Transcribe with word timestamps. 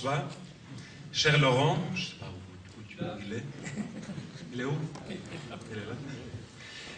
François, 0.00 0.24
cher 1.12 1.38
Laurent, 1.38 1.78
je 1.94 2.00
ne 2.00 2.04
sais 2.06 2.14
pas 2.18 2.26
où, 2.26 2.82
tu, 2.88 2.96
il 3.26 3.34
est. 3.34 3.42
Il 4.54 4.60
est 4.62 4.64
où? 4.64 4.72
Il 5.10 5.12
est 5.12 5.76
là. 5.76 5.92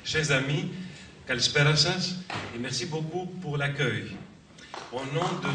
Chers 0.04 0.30
amis, 0.30 0.70
Kalispera 1.26 1.72
et 1.72 2.58
merci 2.60 2.86
beaucoup 2.86 3.26
pour 3.26 3.56
l'accueil. 3.56 4.16
Au 4.92 5.00
nom 5.12 5.26
de 5.42 5.48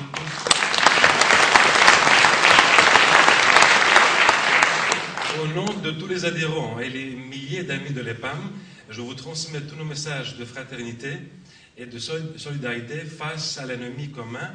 Au 5.41 5.47
nom 5.47 5.73
de 5.81 5.91
tous 5.91 6.07
les 6.07 6.25
adhérents 6.25 6.79
et 6.79 6.89
les 6.89 7.15
milliers 7.15 7.63
d'amis 7.63 7.91
de 7.91 8.01
l'EPAM, 8.01 8.51
je 8.89 8.99
vous 8.99 9.13
transmets 9.13 9.61
tous 9.61 9.77
nos 9.77 9.85
messages 9.85 10.35
de 10.35 10.43
fraternité 10.43 11.13
et 11.77 11.85
de 11.85 11.97
solidarité 11.97 13.05
face 13.05 13.57
à 13.57 13.65
l'ennemi 13.65 14.11
commun, 14.11 14.51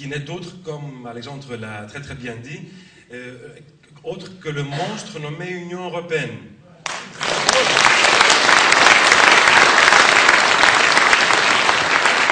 qui 0.00 0.08
n'est 0.08 0.30
autre, 0.30 0.62
comme 0.64 1.06
Alexandre 1.06 1.56
l'a 1.56 1.82
très 1.82 2.00
très 2.00 2.14
bien 2.14 2.34
dit, 2.36 2.60
euh, 3.12 3.36
autre 4.02 4.40
que 4.40 4.48
le 4.48 4.62
monstre 4.62 5.18
nommé 5.18 5.50
Union 5.50 5.84
européenne. 5.84 6.38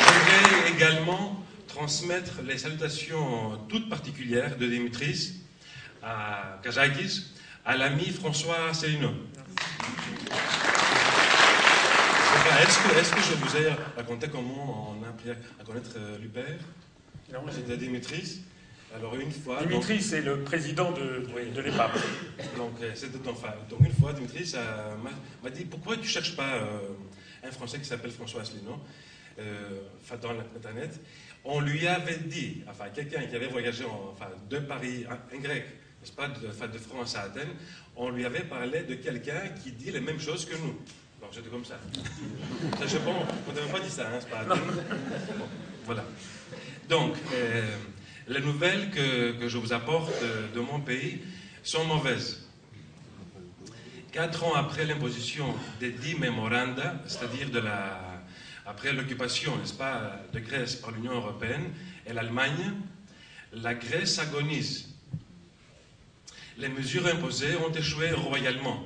Je 0.01 0.19
vais 0.31 0.71
également 0.75 1.45
transmettre 1.67 2.41
les 2.43 2.57
salutations 2.57 3.59
toutes 3.69 3.91
particulières 3.91 4.57
de 4.57 4.67
Dimitris 4.67 5.35
à 6.03 6.59
Kazakis, 6.63 7.35
à 7.67 7.77
l'ami 7.77 8.07
François 8.07 8.73
Célineau. 8.73 9.13
Est-ce 12.97 13.13
que, 13.13 13.21
je 13.21 13.35
vous 13.35 13.57
ai 13.59 13.69
raconté 13.95 14.29
comment 14.29 14.97
on 14.99 15.05
a 15.05 15.11
appris 15.11 15.29
à 15.33 15.65
connaître 15.65 15.99
Lubert 16.19 16.61
Non, 17.33 17.41
c'était 17.51 17.77
Dimitris. 17.77 18.41
Alors 18.95 19.15
une 19.17 19.31
fois. 19.31 19.63
Dimitris, 19.65 20.03
c'est 20.03 20.23
le 20.23 20.43
président 20.45 20.93
de, 20.93 21.27
de 21.55 21.61
l'EPAP. 21.61 21.93
Donc, 22.57 22.73
euh, 22.81 22.95
donc 23.69 23.81
une 23.81 23.93
fois, 23.93 24.13
Dimitris 24.15 24.55
m'a 25.43 25.51
dit 25.51 25.65
Pourquoi 25.67 25.97
tu 25.97 26.03
ne 26.03 26.07
cherches 26.07 26.35
pas 26.35 26.55
euh, 26.55 26.79
un 27.45 27.51
Français 27.51 27.79
qui 27.79 27.85
s'appelle 27.85 28.11
François 28.11 28.43
Asselineau 28.43 28.79
dans 30.21 30.33
l'internet 30.33 30.99
On 31.45 31.61
lui 31.61 31.87
avait 31.87 32.17
dit, 32.17 32.65
enfin 32.69 32.87
quelqu'un 32.93 33.23
qui 33.27 33.37
avait 33.37 33.47
voyagé 33.47 33.85
enfin, 33.85 34.31
de 34.51 34.59
Paris, 34.59 35.05
un 35.09 35.39
grec, 35.39 35.65
n'est-ce 36.01 36.13
pas, 36.13 36.29
de, 36.29 36.73
de 36.73 36.79
France 36.79 37.15
à 37.15 37.23
Athènes, 37.23 37.55
on 37.95 38.11
lui 38.11 38.25
avait 38.25 38.45
parlé 38.45 38.83
de 38.83 38.95
quelqu'un 38.95 39.49
qui 39.63 39.73
dit 39.73 39.93
les 39.93 40.01
mêmes 40.01 40.19
choses 40.19 40.45
que 40.45 40.57
nous. 40.57 40.75
Donc 41.21 41.31
j'étais 41.33 41.51
comme 41.51 41.65
ça. 41.65 41.79
ça 42.79 42.87
je 42.87 42.97
pense, 42.99 43.27
on 43.49 43.53
n'avait 43.53 43.71
pas 43.71 43.81
dit 43.81 43.91
ça, 43.91 44.09
hein, 44.09 44.19
c'est 44.19 44.31
pas 44.31 44.39
Athènes. 44.39 44.59
voilà. 45.85 46.05
Donc, 46.89 47.17
euh, 47.33 47.63
les 48.29 48.41
nouvelles 48.41 48.91
que, 48.91 49.49
je 49.49 49.59
vous 49.59 49.73
apporte 49.73 50.13
de, 50.55 50.61
mon 50.61 50.81
pays 50.81 51.21
sont 51.63 51.85
mauvaises. 51.85 52.49
Quatre 54.11 54.45
ans 54.45 54.55
après 54.55 54.87
l'imposition 54.87 55.55
des 55.81 55.91
dix 55.91 56.15
memoranda, 56.15 57.03
c'est-à-dire 57.07 57.49
après 58.65 58.93
l'occupation, 58.93 59.57
n'est-ce 59.59 59.75
pas, 59.75 60.21
de 60.33 60.41
Grèce 60.41 60.77
par 60.77 60.93
l'Union 60.93 61.13
européenne 61.13 61.71
et 62.07 62.13
l'Allemagne, 62.13 62.73
la 63.53 63.75
Grèce 63.75 64.19
agonise 64.19 64.89
les 66.59 66.69
mesures 66.69 67.07
imposées 67.07 67.57
ont 67.57 67.73
échoué 67.73 68.11
royalement. 68.13 68.83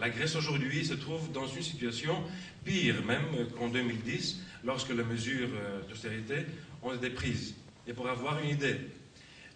La 0.00 0.10
Grèce 0.10 0.34
aujourd'hui 0.34 0.84
se 0.84 0.94
trouve 0.94 1.30
dans 1.30 1.46
une 1.46 1.62
situation 1.62 2.22
pire 2.64 2.96
même 3.06 3.48
qu'en 3.56 3.68
2010, 3.68 4.40
lorsque 4.64 4.90
les 4.90 5.04
mesures 5.04 5.48
euh, 5.54 5.82
d'austérité 5.88 6.46
ont 6.82 6.94
été 6.94 7.10
prises. 7.10 7.54
Et 7.86 7.92
pour 7.92 8.08
avoir 8.08 8.40
une 8.40 8.50
idée, 8.50 8.76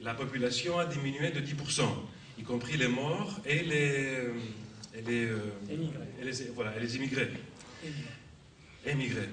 la 0.01 0.15
population 0.15 0.79
a 0.79 0.87
diminué 0.87 1.31
de 1.31 1.41
10%, 1.41 1.83
y 2.39 2.43
compris 2.43 2.77
les 2.77 2.89
morts 2.89 3.41
et 3.47 3.63
les, 3.63 4.29
et 4.95 5.03
les, 5.07 5.27
euh, 5.27 6.51
voilà, 6.55 6.77
et 6.77 6.81
les 6.81 6.97
immigrés. 6.97 7.31
Émigrés. 8.85 9.29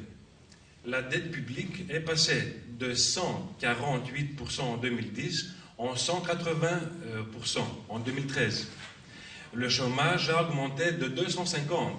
La 0.86 1.02
dette 1.02 1.32
publique 1.32 1.90
est 1.90 2.02
passée 2.02 2.58
de 2.78 2.94
148% 2.94 4.62
en 4.62 4.78
2010 4.78 5.54
en 5.78 5.94
180% 5.94 7.60
en 7.90 8.00
2013. 8.00 8.68
Le 9.54 9.70
chômage 9.70 10.30
a 10.30 10.44
augmenté 10.44 10.92
de 10.92 11.08
250%, 11.08 11.98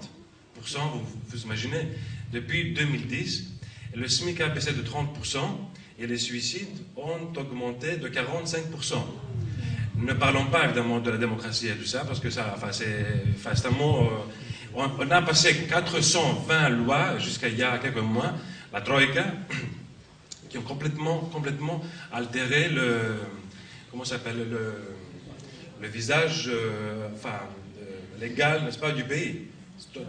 vous, 0.56 1.06
vous 1.28 1.43
imaginez, 1.43 1.88
depuis 2.33 2.75
2010. 2.75 3.53
Le 3.94 4.09
SMIC 4.09 4.41
a 4.41 4.49
baissé 4.49 4.72
de 4.72 4.83
30% 4.83 5.38
et 5.99 6.06
les 6.06 6.19
suicides 6.19 6.78
ont 6.97 7.38
augmenté 7.38 7.97
de 7.97 8.09
45%. 8.09 8.94
Ne 9.97 10.12
parlons 10.12 10.47
pas 10.47 10.65
évidemment 10.65 10.99
de 10.99 11.10
la 11.10 11.19
démocratie 11.19 11.69
et 11.69 11.77
tout 11.77 11.84
ça, 11.87 12.05
parce 12.05 12.19
que 12.19 12.31
ça, 12.31 12.53
enfin, 12.56 12.72
c'est 12.72 13.06
fastement. 13.38 14.03
Euh, 14.03 14.09
on, 14.75 15.10
a 15.10 15.22
passé 15.22 15.66
420 15.69 16.69
lois 16.71 17.19
jusqu'à 17.19 17.49
il 17.49 17.56
y 17.56 17.62
a 17.62 17.78
quelques 17.78 17.99
mois, 17.99 18.33
la 18.72 18.81
Troïka, 18.81 19.25
qui 20.50 20.59
ont 20.59 20.62
complètement, 20.62 21.19
complètement 21.19 21.81
altéré 22.12 22.69
le, 22.71 23.21
comment 23.91 24.04
s'appelle, 24.04 24.49
le, 24.50 25.88
visage 25.88 26.49
euh, 26.49 27.09
enfin, 27.15 27.38
euh, 27.78 28.21
légal, 28.21 28.65
n'est-ce 28.65 28.78
pas, 28.78 28.91
du 28.91 29.04
pays. 29.04 29.43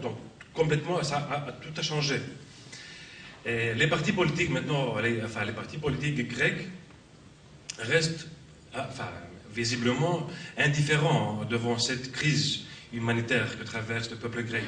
Donc, 0.02 0.16
complètement, 0.52 0.98
tout 0.98 1.72
a 1.76 1.82
changé. 1.82 2.20
Les 3.46 3.86
partis 3.86 4.12
politiques 4.12 4.50
maintenant, 4.50 4.96
enfin, 5.24 5.44
les 5.44 5.52
partis 5.52 5.78
politiques 5.78 6.28
grecs 6.28 6.66
restent, 7.78 8.26
enfin, 8.74 9.08
visiblement 9.54 10.26
indifférents 10.58 11.44
devant 11.48 11.78
cette 11.78 12.10
crise 12.10 12.64
humanitaire 12.92 13.56
que 13.56 13.62
traverse 13.62 14.10
le 14.10 14.16
peuple 14.16 14.42
grec. 14.42 14.64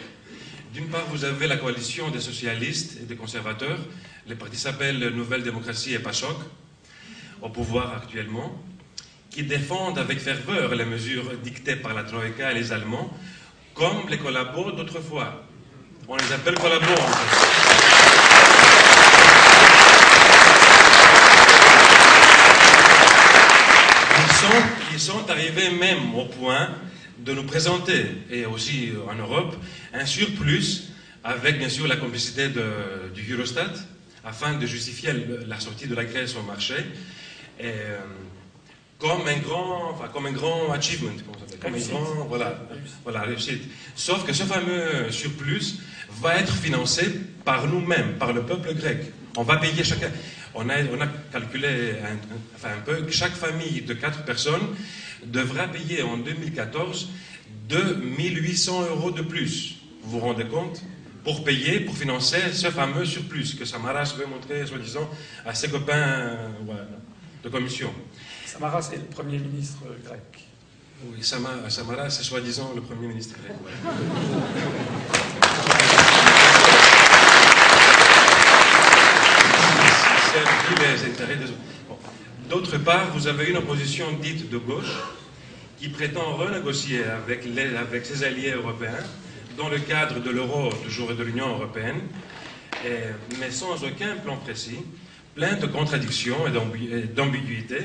D'une 0.72 0.86
part, 0.86 1.06
vous 1.06 1.24
avez 1.24 1.48
la 1.48 1.56
coalition 1.56 2.10
des 2.10 2.20
socialistes 2.20 2.98
et 3.02 3.04
des 3.04 3.16
conservateurs. 3.16 3.80
Les 4.28 4.36
partis 4.36 4.58
s'appellent 4.58 5.08
Nouvelle 5.08 5.42
Démocratie 5.42 5.94
et 5.94 5.98
PASOK, 5.98 6.36
au 7.42 7.48
pouvoir 7.48 7.96
actuellement 7.96 8.62
qui 9.30 9.42
défendent 9.42 9.98
avec 9.98 10.20
ferveur 10.20 10.74
les 10.74 10.84
mesures 10.84 11.36
dictées 11.42 11.76
par 11.76 11.94
la 11.94 12.04
Troïka 12.04 12.52
et 12.52 12.54
les 12.54 12.72
Allemands, 12.72 13.12
comme 13.74 14.08
les 14.08 14.18
collabos 14.18 14.72
d'autrefois. 14.72 15.44
On 16.06 16.16
les 16.16 16.32
appelle 16.32 16.54
collabos. 16.54 16.86
Ils 16.86 17.87
sont, 24.48 24.62
ils 24.92 25.00
sont 25.00 25.30
arrivés 25.30 25.70
même 25.70 26.14
au 26.14 26.24
point 26.24 26.68
de 27.18 27.32
nous 27.32 27.44
présenter, 27.44 28.04
et 28.30 28.46
aussi 28.46 28.90
en 29.08 29.14
Europe, 29.14 29.56
un 29.92 30.06
surplus 30.06 30.84
avec 31.24 31.58
bien 31.58 31.68
sûr 31.68 31.86
la 31.86 31.96
complicité 31.96 32.48
de, 32.48 33.10
du 33.14 33.34
Eurostat, 33.34 33.72
afin 34.24 34.54
de 34.54 34.66
justifier 34.66 35.12
la 35.46 35.60
sortie 35.60 35.86
de 35.86 35.94
la 35.94 36.04
Grèce 36.04 36.36
au 36.36 36.42
marché. 36.42 36.74
Et, 37.58 37.64
euh, 37.66 37.98
comme 38.98 39.26
un 39.28 39.38
grand, 39.38 39.92
enfin, 39.92 40.08
comme 40.12 40.26
un 40.26 40.32
grand 40.32 40.72
achievement, 40.72 41.12
comme 41.62 41.74
un 41.74 41.78
grand, 41.78 42.26
voilà, 42.28 42.58
voilà, 43.04 43.20
réussite. 43.22 43.62
Sauf 43.94 44.24
que 44.24 44.32
ce 44.32 44.42
fameux 44.42 45.10
surplus 45.10 45.76
va 46.20 46.36
être 46.36 46.54
financé 46.54 47.04
par 47.44 47.66
nous-mêmes, 47.66 48.14
par 48.18 48.32
le 48.32 48.42
peuple 48.42 48.74
grec. 48.74 48.98
On 49.36 49.44
va 49.44 49.56
payer 49.58 49.84
chacun. 49.84 50.10
On 50.60 50.68
a, 50.70 50.74
on 50.92 51.00
a 51.00 51.06
calculé 51.30 51.92
un, 52.02 52.16
enfin, 52.56 52.70
un 52.76 52.80
peu 52.80 52.96
que 53.02 53.12
chaque 53.12 53.34
famille 53.34 53.82
de 53.82 53.94
quatre 53.94 54.24
personnes 54.24 54.74
devra 55.24 55.68
payer 55.68 56.02
en 56.02 56.16
2014 56.18 57.10
2800 57.68 58.86
euros 58.90 59.12
de 59.12 59.22
plus. 59.22 59.76
Vous 60.02 60.18
vous 60.18 60.26
rendez 60.26 60.46
compte? 60.46 60.82
Pour 61.22 61.44
payer, 61.44 61.80
pour 61.80 61.96
financer 61.96 62.40
ce 62.52 62.70
fameux 62.70 63.04
surplus 63.04 63.54
que 63.56 63.64
Samaras 63.64 64.14
veut 64.18 64.26
montrer, 64.26 64.66
soi-disant, 64.66 65.08
à 65.46 65.54
ses 65.54 65.68
copains 65.68 66.50
de 67.44 67.48
commission. 67.48 67.92
Samaras 68.44 68.90
est 68.92 68.96
le 68.96 69.02
Premier 69.02 69.38
ministre 69.38 69.84
grec. 70.04 70.48
Oui, 71.04 71.22
Samaras 71.22 72.10
c'est 72.10 72.24
soi-disant 72.24 72.72
le 72.74 72.80
Premier 72.80 73.06
ministre 73.06 73.36
grec. 73.40 73.56
part, 82.88 83.10
vous 83.12 83.26
avez 83.26 83.50
une 83.50 83.58
opposition 83.58 84.06
dite 84.12 84.48
de 84.48 84.56
gauche 84.56 84.96
qui 85.78 85.90
prétend 85.90 86.36
renégocier 86.36 87.04
avec, 87.04 87.44
avec 87.78 88.06
ses 88.06 88.24
alliés 88.24 88.52
européens 88.52 89.04
dans 89.58 89.68
le 89.68 89.78
cadre 89.78 90.20
de 90.20 90.30
l'euro 90.30 90.70
toujours 90.84 91.10
et 91.10 91.14
de 91.14 91.22
l'Union 91.22 91.50
européenne, 91.50 92.00
mais 93.38 93.50
sans 93.50 93.84
aucun 93.84 94.16
plan 94.24 94.36
précis, 94.36 94.78
plein 95.34 95.56
de 95.56 95.66
contradictions 95.66 96.46
et 96.46 96.50
d'ambiguïtés, 97.14 97.84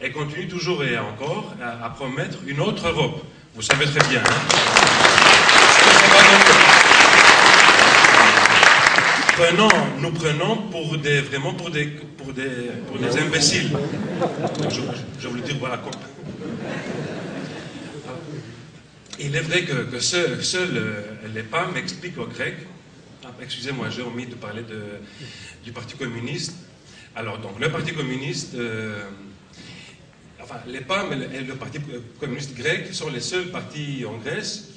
et 0.00 0.12
continue 0.12 0.46
toujours 0.46 0.84
et 0.84 0.96
encore 0.98 1.52
à, 1.60 1.90
promettre 1.90 2.38
une 2.46 2.60
autre 2.60 2.86
Europe. 2.86 3.24
Vous 3.56 3.62
savez 3.62 3.86
très 3.86 4.08
bien. 4.08 4.22
Hein 4.22 4.44
nous 10.00 10.12
prenons 10.12 10.56
pour 10.70 10.96
des, 10.98 11.20
vraiment 11.20 11.54
pour 11.54 11.70
des, 11.70 11.86
pour 11.86 12.32
des, 12.32 12.70
pour 12.86 12.98
des 12.98 13.18
imbéciles. 13.18 13.70
Je, 14.70 14.80
je 15.20 15.28
voulais 15.28 15.42
dire, 15.42 15.56
voilà 15.58 15.78
quoi. 15.78 15.90
Il 19.18 19.34
est 19.34 19.40
vrai 19.40 19.62
que, 19.62 19.90
que 19.90 19.98
seuls 19.98 20.44
seul, 20.44 20.80
les 21.34 21.42
PAM 21.42 21.76
expliquent 21.76 22.18
aux 22.18 22.26
Grecs. 22.26 22.58
Ah, 23.24 23.28
Excusez-moi, 23.42 23.88
j'ai 23.90 24.02
omis 24.02 24.26
de 24.26 24.34
parler 24.34 24.62
du 25.64 25.72
Parti 25.72 25.96
communiste. 25.96 26.54
Alors, 27.16 27.38
donc, 27.38 27.58
le 27.60 27.70
Parti 27.70 27.92
communiste, 27.92 28.54
euh, 28.54 29.02
enfin, 30.40 30.56
les 30.66 30.80
PAM 30.80 31.12
et 31.12 31.40
le 31.40 31.54
Parti 31.54 31.78
communiste 32.20 32.56
grec 32.56 32.92
sont 32.92 33.10
les 33.10 33.20
seuls 33.20 33.46
partis 33.50 34.04
en 34.04 34.16
Grèce 34.18 34.70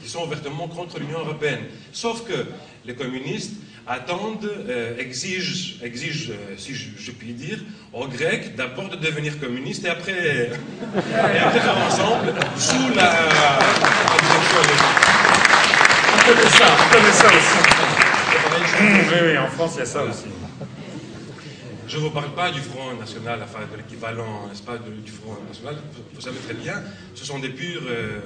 qui 0.00 0.08
sont 0.08 0.24
ouvertement 0.24 0.68
contre 0.68 0.98
l'Union 0.98 1.20
européenne. 1.20 1.60
Sauf 1.92 2.24
que 2.24 2.46
les 2.84 2.94
communistes 2.94 3.54
attendent, 3.88 4.44
euh, 4.68 4.98
exigent, 4.98 5.82
exigent 5.82 6.32
euh, 6.32 6.54
si 6.56 6.74
je, 6.74 6.90
je, 6.98 7.10
puis 7.10 7.32
dire, 7.32 7.58
aux 7.92 8.06
Grecs 8.06 8.54
d'abord 8.54 8.90
de 8.90 8.96
devenir 8.96 9.40
communistes 9.40 9.84
et 9.86 9.88
après, 9.88 10.50
et 10.52 11.38
après 11.38 11.60
faire 11.60 11.78
ensemble 11.78 12.34
sous 12.56 12.94
la, 12.94 13.58
On 16.14 16.28
connaît 16.28 16.50
ça, 16.50 16.76
on 16.78 16.94
connaît 16.94 17.12
ça 17.12 17.26
aussi. 17.28 17.58
oui, 18.80 19.18
oui, 19.22 19.38
en 19.38 19.48
France, 19.48 19.72
il 19.76 19.78
y 19.78 19.82
a 19.82 19.86
ça 19.86 20.02
aussi. 20.04 20.26
Je 21.88 21.96
ne 21.96 22.02
vous 22.02 22.10
parle 22.10 22.34
pas 22.34 22.50
du 22.50 22.60
Front 22.60 22.94
National, 23.00 23.40
enfin 23.42 23.60
de 23.72 23.78
l'équivalent, 23.78 24.46
n'est-ce 24.48 24.62
pas, 24.62 24.76
de, 24.76 24.90
du 24.90 25.10
Front 25.10 25.38
National. 25.48 25.76
Vous 26.12 26.20
savez 26.20 26.38
très 26.40 26.52
bien, 26.52 26.82
ce 27.14 27.24
sont 27.24 27.38
des 27.38 27.48
purs 27.48 27.80
euh, 27.88 28.20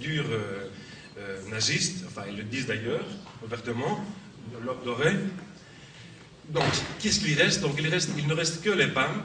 durs 0.00 0.24
euh, 0.30 0.70
euh, 1.18 1.50
nazistes, 1.50 2.06
enfin 2.08 2.22
ils 2.30 2.38
le 2.38 2.44
disent 2.44 2.66
d'ailleurs, 2.66 3.04
ouvertement, 3.44 4.02
l'ordre 4.64 4.84
doré. 4.84 5.12
Donc, 6.48 6.64
qu'est-ce 7.00 7.20
qu'il 7.20 7.40
reste? 7.40 7.60
Donc, 7.60 7.74
il, 7.78 7.88
reste, 7.88 8.10
il 8.18 8.26
ne 8.26 8.34
reste 8.34 8.62
que 8.62 8.70
les 8.70 8.88
PAM, 8.88 9.22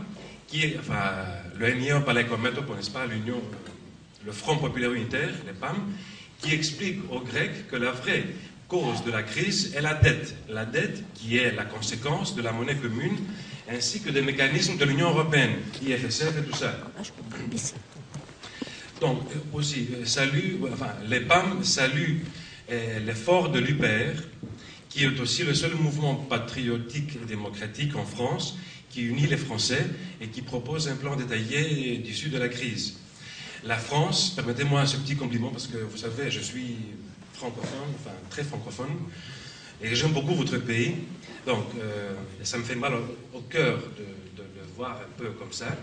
qui 0.47 0.63
est, 0.63 0.77
enfin, 0.79 1.25
le 1.57 1.73
NIO 1.73 2.01
Palaicometo, 2.01 2.61
n'est-ce 2.75 2.91
pas, 2.91 3.05
l'Union, 3.05 3.41
le 4.25 4.31
Front 4.31 4.57
Populaire 4.57 4.93
Unitaire, 4.93 5.33
les 5.45 5.53
PAM, 5.53 5.75
qui 6.39 6.53
explique 6.53 6.99
aux 7.11 7.19
Grecs 7.21 7.67
que 7.69 7.75
la 7.75 7.91
vraie 7.91 8.23
cause 8.67 9.03
de 9.03 9.11
la 9.11 9.23
crise 9.23 9.73
est 9.75 9.81
la 9.81 9.93
dette. 9.93 10.35
La 10.49 10.65
dette 10.65 11.03
qui 11.13 11.37
est 11.37 11.53
la 11.55 11.65
conséquence 11.65 12.35
de 12.35 12.41
la 12.41 12.51
monnaie 12.51 12.75
commune 12.75 13.17
ainsi 13.69 14.01
que 14.01 14.09
des 14.09 14.21
mécanismes 14.21 14.77
de 14.77 14.85
l'Union 14.85 15.09
européenne, 15.09 15.55
IFSF 15.81 16.37
et 16.39 16.43
tout 16.43 16.55
ça. 16.55 16.73
Donc, 19.01 19.23
aussi, 19.53 19.89
salut, 20.05 20.57
enfin, 20.71 20.93
les 21.07 21.19
PAM 21.19 21.63
saluent 21.63 22.23
eh, 22.69 22.99
l'effort 23.05 23.49
de 23.49 23.59
l'UPR, 23.59 24.21
qui 24.97 25.03
est 25.03 25.19
aussi 25.19 25.43
le 25.43 25.53
seul 25.53 25.75
mouvement 25.75 26.15
patriotique 26.15 27.19
et 27.21 27.25
démocratique 27.27 27.95
en 27.95 28.03
France 28.03 28.57
qui 28.89 29.03
unit 29.03 29.27
les 29.27 29.37
Français 29.37 29.85
et 30.19 30.29
qui 30.29 30.41
propose 30.41 30.87
un 30.87 30.95
plan 30.95 31.15
détaillé 31.15 31.99
d'issue 31.99 32.29
de 32.29 32.39
la 32.39 32.49
crise. 32.49 32.95
La 33.63 33.77
France, 33.77 34.31
permettez-moi 34.35 34.87
ce 34.87 34.97
petit 34.97 35.15
compliment 35.15 35.49
parce 35.49 35.67
que 35.67 35.77
vous 35.77 35.97
savez, 35.97 36.31
je 36.31 36.39
suis 36.39 36.77
francophone, 37.33 37.89
enfin 37.93 38.15
très 38.31 38.43
francophone, 38.43 38.89
et 39.83 39.93
j'aime 39.93 40.13
beaucoup 40.13 40.33
votre 40.33 40.57
pays. 40.57 40.95
Donc, 41.45 41.65
euh, 41.79 42.13
ça 42.41 42.57
me 42.57 42.63
fait 42.63 42.73
mal 42.73 42.93
au, 43.35 43.41
cœur 43.41 43.77
de, 43.99 44.41
le 44.41 44.65
voir 44.75 44.99
un 44.99 45.15
peu 45.15 45.29
comme 45.29 45.53
ça. 45.53 45.77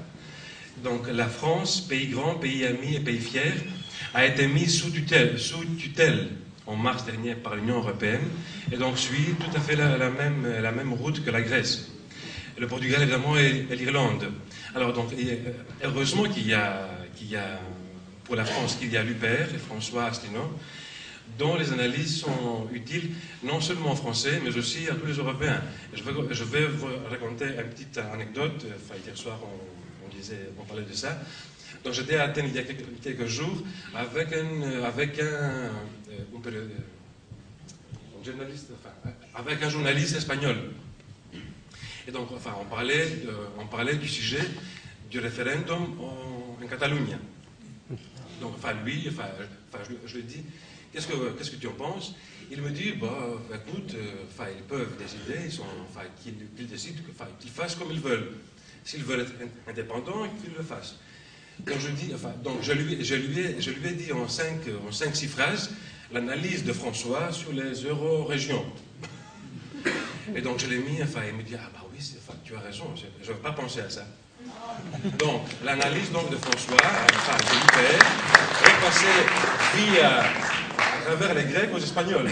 Donc, 0.83 1.07
la 1.07 1.29
France, 1.29 1.83
pays 1.83 2.09
grand, 2.09 2.35
pays 2.35 2.67
ami 2.67 2.97
et 2.97 3.01
pays 3.01 3.21
fier, 3.21 3.55
a 4.13 4.27
été 4.27 4.49
mise 4.49 4.77
sous 4.77 4.91
tutelle 4.91 5.39
en 6.67 6.77
mars 6.77 7.05
dernier 7.05 7.35
par 7.35 7.57
l'Union 7.57 7.77
européenne 7.77 8.23
et 8.73 8.77
donc 8.77 8.99
suit 8.99 9.35
tout 9.39 9.57
à 9.57 9.61
fait 9.61 9.77
la, 9.77 10.11
même, 10.11 10.47
la 10.63 10.73
même 10.73 10.93
route 10.93 11.25
que 11.25 11.31
la 11.31 11.43
Grèce. 11.43 11.91
Le 12.57 12.67
Portugal, 12.67 13.03
évidemment, 13.03 13.37
et, 13.37 13.67
l'Irlande. 13.77 14.31
Alors, 14.75 14.93
donc, 14.93 15.13
et, 15.13 15.41
heureusement 15.83 16.25
qu'il 16.25 16.47
y, 16.47 16.51
y, 16.51 16.55
a, 17.37 17.61
pour 18.25 18.37
la 18.37 18.45
France, 18.45 18.77
qu'il 18.77 18.93
y 18.93 18.97
a 18.97 19.03
l'UPR 19.03 19.55
et 19.55 19.59
François 19.59 20.05
Asselineau, 20.05 20.53
dont 21.39 21.57
les 21.57 21.73
analyses 21.73 22.21
sont 22.21 22.69
utiles 22.73 23.11
non 23.43 23.61
seulement 23.61 23.91
en 23.91 23.97
français, 23.97 24.41
mais 24.45 24.57
aussi 24.57 24.89
à 24.89 24.95
tous 24.95 25.07
les 25.07 25.15
Européens. 25.15 25.61
Je 25.93 26.03
vais, 26.05 26.13
je 26.31 26.45
vais 26.45 26.67
vous 26.67 26.87
raconter 27.11 27.47
une 27.47 27.71
petite 27.71 27.99
anecdote. 27.99 28.65
Enfin, 28.77 28.95
hier 29.05 29.17
soir, 29.17 29.41
on, 29.43 30.07
on, 30.07 30.17
disait, 30.17 30.51
on 30.59 30.65
parlait 30.65 30.85
de 30.85 30.95
ça. 30.95 31.19
Donc, 31.85 31.93
j'étais 31.93 32.17
à 32.17 32.25
Athènes 32.25 32.47
il 32.49 32.55
y 32.55 32.59
a 32.59 32.63
quelques, 32.63 33.27
jours 33.27 33.63
avec 33.95 34.33
un, 34.33 34.43
peut 36.43 36.51
le, 36.51 36.71
un 38.19 38.25
journaliste, 38.25 38.71
avec 39.35 39.63
un 39.63 39.69
journaliste 39.69 40.17
espagnol. 40.17 40.57
Et 42.09 42.11
donc, 42.11 42.33
enfin, 42.33 42.55
on 42.61 42.65
parlait, 42.65 43.07
on 43.59 43.67
parlait 43.67 43.97
du 43.97 44.09
sujet 44.09 44.41
du 45.11 45.21
référendum 45.21 46.01
en, 46.01 46.67
Catalogne. 46.67 47.19
Donc, 48.41 48.55
enfin, 48.57 48.73
lui, 48.85 49.07
enfin, 49.11 49.29
je, 50.07 50.17
lui 50.17 50.23
dis, 50.23 50.43
Qu'est-ce 50.95 51.09
que, 51.09 51.31
qu'est-ce 51.37 51.51
que 51.51 51.57
tu 51.57 51.67
en 51.67 51.73
penses? 51.73 52.15
Il 52.53 52.63
me 52.63 52.71
dit, 52.71 52.93
bah, 52.93 53.09
écoute, 53.53 53.97
euh, 53.97 54.45
ils 54.57 54.63
peuvent 54.63 54.97
décider, 54.97 55.47
ils 55.47 55.53
sont, 55.53 55.65
qu'ils, 56.23 56.69
décident, 56.69 57.01
qu'ils 57.41 57.51
fassent 57.51 57.75
comme 57.75 57.91
ils 57.91 58.01
veulent. 58.01 58.31
S'ils 58.85 59.03
veulent 59.03 59.23
être 59.23 59.33
indépendants, 59.69 60.29
qu'ils 60.41 60.55
le 60.57 60.63
fassent. 60.63 60.95
Donc 61.61 61.79
je, 61.79 61.89
dis, 61.89 62.13
enfin, 62.15 62.33
donc 62.43 62.59
je, 62.63 62.73
lui, 62.73 62.95
ai, 62.95 63.93
dit 63.93 64.13
en 64.13 64.29
5 64.29 64.61
en 64.87 64.93
cinq, 64.93 65.15
six 65.17 65.29
phrases 65.29 65.71
l'analyse 66.13 66.65
de 66.65 66.73
François 66.73 67.33
sur 67.33 67.53
les 67.53 67.85
euro-régions. 67.85 68.65
Et 70.35 70.41
donc 70.41 70.59
je 70.59 70.67
l'ai 70.67 70.79
mis, 70.79 71.03
enfin, 71.03 71.21
il 71.29 71.37
me 71.37 71.43
dit, 71.43 71.55
ah 71.57 71.71
bah 71.73 71.81
oui, 71.93 71.99
tu 72.45 72.55
as 72.55 72.61
raison, 72.61 72.87
je 73.23 73.29
n'avais 73.29 73.43
pas 73.43 73.53
pensé 73.53 73.81
à 73.81 73.91
ça. 73.91 74.07
Donc, 75.19 75.43
l'analyse 75.65 76.11
donc, 76.13 76.31
de 76.31 76.37
François, 76.37 76.77
enfin, 77.15 77.37
de 77.39 77.43
l'UPR, 77.55 78.05
est 78.65 78.79
passée 78.85 79.07
via 79.77 80.21
à 80.21 80.25
travers 81.05 81.35
les 81.35 81.45
Grecs 81.45 81.71
aux 81.75 81.79
Espagnols. 81.79 82.31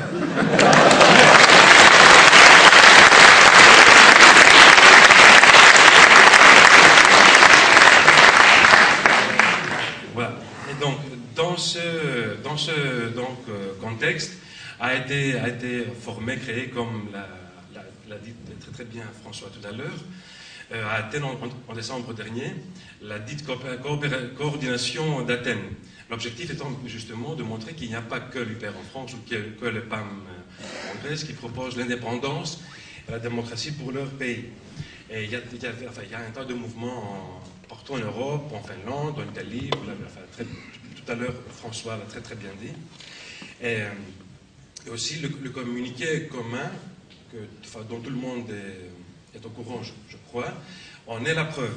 voilà. 10.14 10.32
Et 10.70 10.74
donc, 10.80 10.96
dans 11.52 12.56
ce, 12.56 12.70
euh, 12.70 13.74
contexte, 13.78 14.38
a 14.80 14.94
été, 14.94 15.38
a 15.38 15.48
été 15.48 15.84
formé, 16.00 16.38
créé, 16.38 16.68
comme 16.68 17.08
l'a 17.12 18.16
dit 18.16 18.32
très 18.72 18.84
bien 18.84 19.04
François 19.20 19.50
tout 19.50 19.66
à 19.66 19.72
l'heure, 19.72 20.00
euh, 20.72 20.88
à 20.88 20.94
Athènes 20.94 21.24
en, 21.24 21.74
décembre 21.74 22.14
dernier, 22.14 22.54
la 23.02 23.18
dite 23.18 23.44
coordination 23.44 25.22
d'Athènes. 25.22 25.74
L'objectif 26.10 26.50
étant 26.50 26.70
justement 26.86 27.34
de 27.34 27.42
montrer 27.42 27.74
qu'il 27.74 27.88
n'y 27.88 27.96
a 27.96 28.00
pas 28.02 28.20
que 28.20 28.38
l'UPR 28.38 28.74
en 28.78 28.88
France 28.90 29.12
ou 29.12 29.18
que, 29.28 29.36
que 29.60 29.66
le 29.66 29.82
PAM 29.82 30.08
en 30.90 31.06
Grèce 31.06 31.24
qui 31.24 31.34
propose 31.34 31.76
l'indépendance 31.76 32.62
et 33.08 33.12
la 33.12 33.18
démocratie 33.18 33.72
pour 33.72 33.92
leur 33.92 34.08
pays. 34.08 34.46
Il 35.14 35.30
y 35.30 35.36
a, 35.36 36.18
un 36.18 36.30
tas 36.30 36.44
de 36.46 36.54
mouvements 36.54 37.12
en, 37.12 37.68
partout 37.68 37.94
en 37.94 37.98
Europe, 37.98 38.50
en 38.50 38.62
Finlande, 38.62 39.18
en 39.18 39.30
Italie, 39.30 39.68
tout 39.68 41.12
à 41.12 41.14
l'heure 41.14 41.34
François 41.50 41.98
l'a 41.98 42.04
très 42.06 42.22
très 42.22 42.34
bien 42.34 42.48
dit. 42.58 42.72
Et, 43.60 43.80
et 44.86 44.90
aussi 44.90 45.16
le, 45.16 45.50
communiqué 45.50 46.28
commun 46.28 46.70
dont 47.90 48.00
tout 48.00 48.10
le 48.10 48.16
monde 48.16 48.50
est, 49.34 49.44
au 49.44 49.50
courant, 49.50 49.82
je, 49.82 50.16
crois, 50.28 50.54
en 51.06 51.22
est 51.26 51.34
la 51.34 51.44
preuve. 51.44 51.76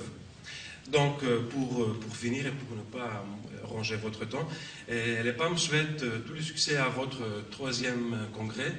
Donc, 0.88 1.20
pour, 1.50 2.00
pour 2.00 2.16
finir 2.16 2.48
et 2.48 2.52
pour 2.52 2.78
ne 2.78 2.84
pas 2.84 3.26
ronger 3.64 3.98
votre 3.98 4.24
temps, 4.26 4.48
les 4.88 5.34
PAM 5.34 5.58
souhaitent 5.58 6.06
tout 6.26 6.34
le 6.34 6.42
succès 6.42 6.78
à 6.78 6.88
votre 6.88 7.50
troisième 7.52 8.30
congrès, 8.34 8.72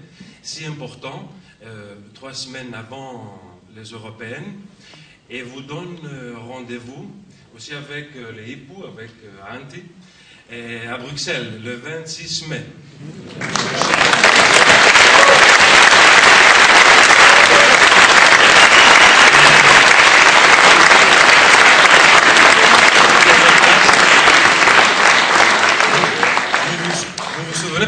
si 0.43 0.65
important, 0.65 1.31
euh, 1.65 1.97
trois 2.15 2.33
semaines 2.33 2.73
avant 2.75 3.56
les 3.77 3.91
européennes, 3.91 4.61
et 5.31 5.43
vous 5.43 5.61
donne 5.61 5.99
rendez-vous 6.37 7.11
aussi 7.55 7.75
avec 7.75 8.09
les 8.37 8.53
époux, 8.53 8.85
avec 8.85 9.11
Anti, 9.51 9.83
et 10.51 10.87
à 10.87 10.99
Bruxelles 10.99 11.61
le 11.65 11.75
26 11.75 12.49
mai. 12.49 12.63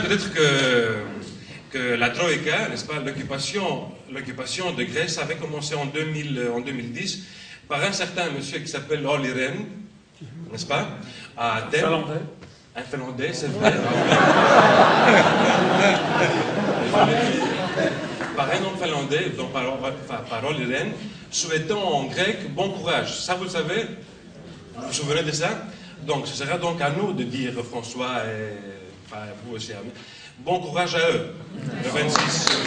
peut-être 0.08 0.32
que, 0.32 0.96
que 1.70 1.94
la 1.94 2.07
Troïka, 2.18 2.68
n'est-ce 2.68 2.84
pas, 2.84 2.98
l'occupation, 2.98 3.92
l'occupation 4.12 4.72
de 4.72 4.82
Grèce 4.82 5.18
avait 5.18 5.36
commencé 5.36 5.76
en, 5.76 5.86
2000, 5.86 6.50
en 6.52 6.60
2010 6.60 7.22
par 7.68 7.80
un 7.84 7.92
certain 7.92 8.30
monsieur 8.30 8.58
qui 8.58 8.66
s'appelle 8.66 9.06
Olli 9.06 9.30
Rehn, 9.30 9.66
n'est-ce 10.50 10.66
pas, 10.66 10.88
à 11.36 11.58
Athènes. 11.58 11.82
Finlandais. 11.82 12.20
Un 12.74 12.82
Finlandais, 12.82 13.30
c'est 13.32 13.46
vrai. 13.52 13.72
par 16.92 17.08
par 18.36 18.50
un 18.50 18.64
homme 18.64 18.78
finlandais, 18.80 19.32
dont 19.36 19.48
parole, 19.48 19.78
parole 20.28 20.56
Irène, 20.58 20.92
souhaitant 21.30 21.82
en 21.82 22.04
grec 22.04 22.52
bon 22.52 22.70
courage. 22.70 23.16
Ça, 23.20 23.34
vous 23.34 23.44
le 23.44 23.50
savez? 23.50 23.84
Vous 24.76 24.86
vous 24.88 24.92
souvenez 24.92 25.22
de 25.22 25.32
ça? 25.32 25.50
Donc, 26.02 26.26
ce 26.26 26.34
sera 26.34 26.58
donc 26.58 26.80
à 26.80 26.90
nous 26.90 27.12
de 27.12 27.22
dire, 27.22 27.52
François 27.64 28.22
et 28.26 28.54
enfin, 29.06 29.24
vous 29.44 29.54
aussi, 29.56 29.72
bon 30.40 30.60
courage 30.60 30.94
à 30.94 31.10
eux, 31.10 31.34
le 31.84 31.90
26. 31.90 32.58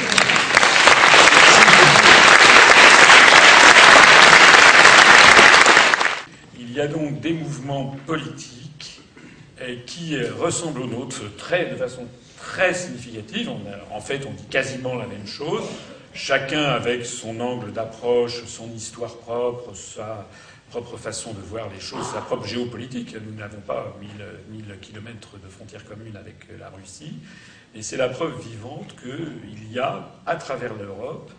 Il 6.59 6.73
y 6.73 6.79
a 6.79 6.87
donc 6.87 7.19
des 7.19 7.33
mouvements 7.33 7.95
politiques 8.05 9.01
eh, 9.61 9.79
qui 9.85 10.15
eh, 10.15 10.29
ressemblent 10.29 10.81
aux 10.81 10.87
nôtres 10.87 11.21
de 11.23 11.75
façon 11.75 12.07
très 12.37 12.73
significative. 12.73 13.49
en 13.91 14.01
fait, 14.01 14.25
on 14.25 14.31
dit 14.31 14.45
quasiment 14.49 14.95
la 14.95 15.05
même 15.05 15.27
chose, 15.27 15.63
chacun 16.13 16.63
avec 16.63 17.05
son 17.05 17.39
angle 17.39 17.71
d'approche, 17.71 18.43
son 18.45 18.69
histoire 18.71 19.15
propre, 19.17 19.75
sa 19.75 20.27
propre 20.71 20.95
façon 20.95 21.33
de 21.33 21.41
voir 21.41 21.69
les 21.69 21.81
choses, 21.81 22.05
sa 22.13 22.21
propre 22.21 22.47
géopolitique. 22.47 23.13
Nous 23.13 23.35
n'avons 23.37 23.59
pas 23.59 23.93
1000, 23.99 24.79
kilomètres 24.79 25.37
de 25.37 25.49
frontières 25.49 25.83
communes 25.83 26.15
avec 26.15 26.47
la 26.57 26.69
Russie. 26.69 27.13
Et 27.75 27.81
c'est 27.81 27.97
la 27.97 28.07
preuve 28.07 28.41
vivante 28.41 28.95
qu'il 28.95 29.71
y 29.71 29.79
a, 29.79 30.13
à 30.25 30.35
travers 30.37 30.73
l'Europe, 30.73 31.29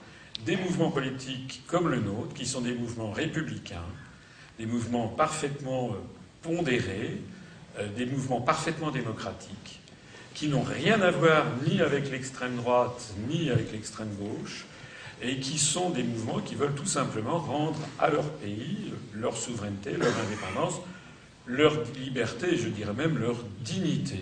des 0.44 0.56
mouvements 0.56 0.90
politiques 0.90 1.62
comme 1.66 1.88
le 1.88 2.00
nôtre, 2.00 2.34
qui 2.34 2.44
sont 2.44 2.60
des 2.60 2.74
mouvements 2.74 3.10
républicains, 3.10 3.88
des 4.58 4.66
mouvements 4.66 5.08
parfaitement 5.08 5.92
euh, 5.92 5.96
pondérés, 6.42 7.22
euh, 7.78 7.88
des 7.96 8.04
mouvements 8.04 8.42
parfaitement 8.42 8.90
démocratiques, 8.90 9.80
qui 10.34 10.48
n'ont 10.48 10.62
rien 10.62 11.00
à 11.00 11.10
voir 11.10 11.46
ni 11.66 11.80
avec 11.80 12.10
l'extrême 12.10 12.56
droite 12.56 13.14
ni 13.30 13.50
avec 13.50 13.72
l'extrême 13.72 14.14
gauche, 14.14 14.66
et 15.22 15.36
qui 15.38 15.58
sont 15.58 15.90
des 15.90 16.02
mouvements 16.02 16.40
qui 16.40 16.54
veulent 16.54 16.74
tout 16.74 16.86
simplement 16.86 17.38
rendre 17.38 17.78
à 17.98 18.10
leur 18.10 18.24
pays 18.24 18.92
leur 19.14 19.36
souveraineté, 19.36 19.92
leur 19.92 20.12
indépendance, 20.26 20.80
leur 21.46 21.74
liberté, 21.98 22.56
je 22.56 22.68
dirais 22.68 22.92
même 22.92 23.18
leur 23.18 23.36
dignité. 23.60 24.20